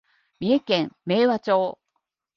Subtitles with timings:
[0.39, 1.77] 三重県明和町